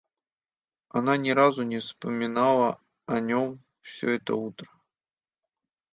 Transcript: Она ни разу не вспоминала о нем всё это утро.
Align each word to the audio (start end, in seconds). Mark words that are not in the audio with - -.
Она 0.89 1.15
ни 1.15 1.29
разу 1.29 1.61
не 1.61 1.77
вспоминала 1.77 2.81
о 3.05 3.19
нем 3.19 3.63
всё 3.81 4.09
это 4.09 4.33
утро. 4.33 4.67